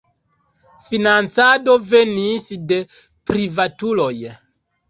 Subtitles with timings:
[0.87, 2.81] Financado venis de
[3.33, 4.13] privatuloj.